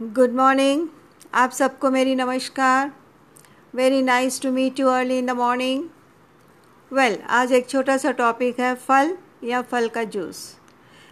Good 0.00 0.32
morning 0.32 0.86
आप 1.34 1.50
सबको 1.50 1.90
मेरी 1.90 2.14
नमस्कार। 2.14 2.90
Very 3.74 4.02
nice 4.02 4.40
to 4.40 4.50
meet 4.52 4.80
you 4.80 4.88
early 4.88 5.16
in 5.18 5.26
the 5.26 5.30
morning 5.30 5.84
well 6.90 7.18
आज 7.28 7.52
एक 7.52 7.68
छोटा 7.68 7.96
सा 7.96 8.10
टॉपिक 8.12 8.60
है, 8.60 8.74
फल 8.74 9.16
या 9.44 9.62
फल 9.62 9.88
का 9.88 10.04
जूस 10.04 10.44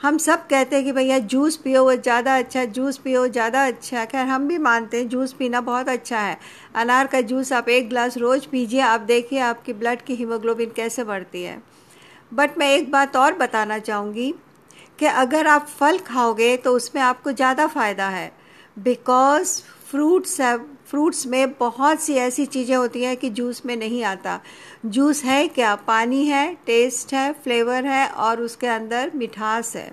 हम 0.00 0.18
सब 0.18 0.46
कहते 0.46 0.76
हैं 0.76 0.84
कि 0.84 0.92
भैया 0.92 1.18
जूस 1.18 1.56
पियो, 1.56 1.84
वो 1.84 1.94
ज़्यादा 1.94 2.36
अच्छा 2.38 2.64
जूस 2.64 2.98
पियो, 2.98 3.26
ज़्यादा 3.28 3.66
अच्छा। 3.66 3.98
है 3.98 4.06
खैर, 4.06 4.26
हम 4.26 4.48
भी 4.48 4.58
मानते 4.60 4.96
हैं 4.96 5.08
जूस 5.08 5.32
पीना 5.32 5.60
बहुत 5.62 5.88
अच्छा 5.88 6.20
है। 6.20 6.38
अनार 6.76 7.06
का 7.06 7.20
जूस 7.22 7.52
आप 7.52 7.68
एक 7.68 7.88
गिलास 7.88 8.18
रोज़ 8.18 8.48
पीजिए, 8.48 8.80
आप 8.80 9.00
देखिए 9.02 9.38
आपकी 9.40 9.72
ब्लड 9.74 10.02
की 10.02 10.14
हीमोग्लोबिन 10.14 10.72
कैसे 10.76 11.04
बढ़ती 11.04 11.42
है। 11.42 11.62
बट 12.32 12.58
मैं 12.58 12.74
एक 12.76 12.90
बात 12.92 13.16
और 13.16 13.38
बताना 13.38 13.78
चाहूँगी 13.80 14.34
कि 14.98 15.06
अगर 15.06 15.46
आप 15.46 15.66
फल 15.70 15.98
खाओगे 16.06 16.56
तो 16.56 16.76
उसमें 16.76 17.02
आपको 17.02 17.32
ज़्यादा 17.32 17.66
फ़ायदा 17.68 18.08
है। 18.08 18.37
बिकॉज़ 18.78 19.60
फ्रूट्स 19.90 20.40
फ्रूट्स 20.88 21.26
में 21.26 21.52
बहुत 21.52 22.00
सी 22.00 22.14
ऐसी 22.14 22.44
चीज़ें 22.46 22.74
होती 22.76 23.02
हैं 23.02 23.16
कि 23.16 23.30
जूस 23.30 23.62
में 23.66 23.76
नहीं 23.76 24.02
आता। 24.04 24.38
जूस 24.86 25.22
है 25.24 25.46
क्या? 25.48 25.74
पानी 25.76 26.24
है 26.26 26.54
टेस्ट 26.66 27.12
है 27.14 27.32
फ्लेवर 27.34 27.86
है 27.86 28.06
और 28.08 28.40
उसके 28.40 28.66
अंदर 28.66 29.10
मिठास 29.14 29.74
है। 29.76 29.90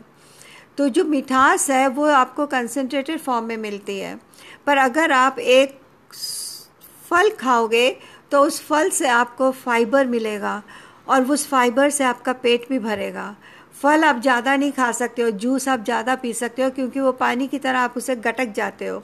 तो 0.77 0.87
जो 0.89 1.03
मिठास 1.05 1.69
है, 1.69 1.87
वो 1.87 2.05
आपको 2.05 2.45
कंसनट्रेटेड 2.45 3.19
फॉर्म 3.19 3.45
में 3.45 3.57
मिलती 3.57 3.97
है। 3.99 4.19
पर 4.65 4.77
अगर 4.77 5.11
आप 5.11 5.39
एक 5.39 5.79
फल 7.09 7.29
खाओगे 7.31 7.89
तो 8.31 8.41
उस 8.41 8.61
फल 8.61 8.89
से 8.89 9.07
आपको 9.07 9.51
फाइबर 9.51 10.07
मिलेगा 10.07 10.61
और 11.07 11.23
उस 11.23 11.47
फाइबर 11.47 11.89
से 11.89 12.03
आपका 12.03 12.33
पेट 12.33 12.69
भी 12.69 12.79
भरेगा। 12.79 13.35
फल 13.81 14.03
आप 14.03 14.21
ज़्यादा 14.21 14.55
नहीं 14.55 14.71
खा 14.71 14.91
सकते 14.93 15.21
हो, 15.21 15.29
जूस 15.31 15.67
आप 15.67 15.83
ज़्यादा 15.85 16.15
पी 16.15 16.33
सकते 16.33 16.63
हो, 16.63 16.69
क्योंकि 16.69 16.99
वो 16.99 17.11
पानी 17.13 17.47
की 17.47 17.59
तरह 17.59 17.79
आप 17.79 17.93
उसे 17.97 18.15
गटक 18.17 18.53
जाते 18.55 18.87
हो। 18.87 19.03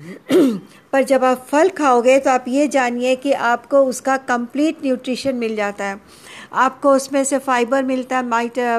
पर 0.92 1.02
जब 1.04 1.24
आप 1.24 1.46
फल 1.50 1.68
खाओगे 1.78 2.18
तो 2.18 2.30
आप 2.30 2.44
ये 2.48 2.66
जानिए 2.68 3.14
कि 3.16 3.32
आपको 3.32 3.80
उसका 3.86 4.16
कंप्लीट 4.28 4.78
न्यूट्रिशन 4.84 5.34
मिल 5.36 5.56
जाता 5.56 5.84
है। 5.84 6.00
आपको 6.54 6.92
उसमें 6.92 7.22
से 7.24 7.38
फाइबर 7.40 7.82
मिलता 7.84 8.16
है 8.18 8.78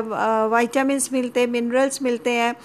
वाइटामिन 0.50 1.02
मिलते 1.14 1.40
हैं 1.40 1.48
मिनरल्स 1.50 2.02
मिलते 2.02 2.32
हैं 2.32 2.56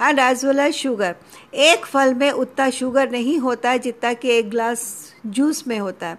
and 0.00 0.18
as 0.18 0.44
well 0.44 0.58
as 0.60 0.74
sugar. 0.74 1.14
एक 1.54 1.86
फल 1.86 2.14
में 2.14 2.30
उतना 2.30 2.68
शुगर 2.70 3.10
नहीं 3.10 3.38
होता 3.38 3.70
है 3.70 3.78
जितना 3.78 4.12
कि 4.12 4.28
एक 4.28 4.50
ग्लास 4.50 4.82
जूस 5.26 5.66
में 5.68 5.78
होता 5.78 6.06
है। 6.06 6.18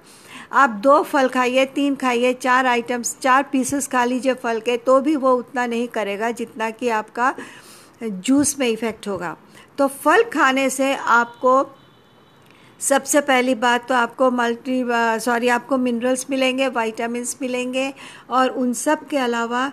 आप 0.51 0.69
दो 0.83 1.01
फल 1.03 1.27
खाइए, 1.29 1.65
तीन 1.65 1.95
खाइए, 1.95 2.33
चार 2.33 2.65
आइटम्स, 2.65 3.15
चार 3.21 3.43
पीसेस 3.43 3.87
खा 3.87 4.03
लीजिए 4.05 4.33
फल 4.33 4.59
के 4.59 4.77
तो 4.77 4.99
भी 5.01 5.15
वो 5.15 5.33
उतना 5.35 5.65
नहीं 5.65 5.87
करेगा 5.87 6.31
जितना 6.31 6.69
कि 6.69 6.89
आपका 6.89 7.33
जूस 8.03 8.59
में 8.59 8.67
इफ़ेक्ट 8.67 9.07
होगा। 9.07 9.35
तो 9.77 9.87
फल 9.87 10.23
खाने 10.23 10.69
से 10.69 10.93
आपको 10.95 11.65
सबसे 12.79 13.21
पहली 13.21 13.55
बात 13.55 13.87
तो 13.87 13.95
आपको 13.95 14.29
मल्टी, 14.31 14.83
सॉरी, 15.19 15.47
आपको 15.47 15.77
मिनरल्स 15.77 16.25
मिलेंगे 16.29 16.67
वाइटामस 16.67 17.35
मिलेंगे 17.41 17.93
और 18.29 18.49
उन 18.49 18.73
सब 18.73 19.07
के 19.07 19.17
अलावा 19.17 19.71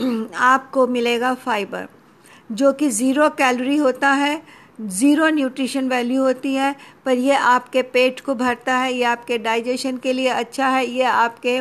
आपको 0.36 0.86
मिलेगा 0.86 1.34
फाइबर। 1.34 1.88
जो 2.50 2.72
कि 2.72 2.88
ज़ीरो 2.90 3.28
कैलोरी 3.30 3.76
होता 3.76 4.10
है 4.10 4.40
ज़ीरो 4.80 5.28
न्यूट्रिशन 5.28 5.88
वैल्यू 5.88 6.22
होती 6.22 6.54
है, 6.54 6.74
पर 7.04 7.12
ये 7.12 7.34
आपके 7.34 7.82
पेट 7.84 8.20
को 8.20 8.34
भरता 8.34 8.74
है, 8.74 8.92
ये 8.92 9.04
आपके 9.04 9.38
डाइजेशन 9.38 9.96
के 9.96 10.12
लिए 10.12 10.28
अच्छा 10.28 10.68
है, 10.68 10.84
ये 10.86 11.02
आपके 11.02 11.60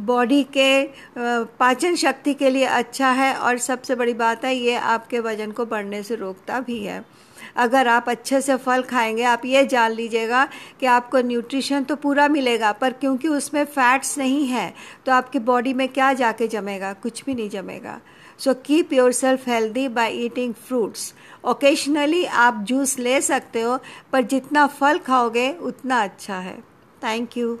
बॉडी 0.00 0.42
के 0.56 0.82
पाचन 1.58 1.94
शक्ति 1.96 2.34
के 2.34 2.50
लिए 2.50 2.64
अच्छा 2.66 3.10
है, 3.12 3.32
और 3.34 3.58
सबसे 3.58 3.94
बड़ी 3.94 4.14
बात 4.14 4.44
है, 4.44 4.54
ये 4.56 4.74
आपके 4.74 5.20
वज़न 5.20 5.50
को 5.50 5.66
बढ़ने 5.66 6.02
से 6.02 6.14
रोकता 6.16 6.60
भी 6.60 6.78
है। 6.78 7.04
अगर 7.56 7.88
आप 7.88 8.08
अच्छे 8.08 8.40
से 8.40 8.56
फल 8.58 8.82
खाएँगे, 8.82 9.22
आप 9.24 9.44
ये 9.44 9.64
जान 9.66 9.92
लीजिएगा 9.92 10.46
कि 10.80 10.86
आपको 10.88 11.20
न्यूट्रिशन 11.22 11.84
तो 11.84 11.96
पूरा 11.96 12.28
मिलेगा, 12.28 12.72
पर 12.72 12.92
क्योंकि 12.92 13.28
उसमें 13.30 13.64
फैट्स 13.66 14.16
नहीं 14.18 14.46
है 14.46 14.72
तो 15.06 15.12
आपकी 15.12 15.38
बॉडी 15.40 15.74
में 15.74 15.88
क्या 15.88 16.12
जाके 16.14 16.48
जमेगा? 16.48 16.92
कुछ 16.92 17.24
भी 17.24 17.34
नहीं 17.34 17.50
जमेगा। 17.50 18.00
So 18.40 18.54
keep 18.54 18.92
yourself 19.12 19.48
healthy 19.48 19.88
by 19.88 20.12
eating 20.16 20.54
fruits 20.54 21.12
occasionally 21.44 22.24
आप 22.24 22.64
जूस 22.68 22.98
ले 22.98 23.20
सकते 23.20 23.60
हो, 23.60 23.78
पर 24.12 24.22
जितना 24.22 24.66
फल 24.66 24.98
खाओगे, 24.98 25.52
उतना 25.52 26.02
अच्छा 26.02 26.38
है। 26.38 26.58
Thank 27.02 27.36
you 27.36 27.58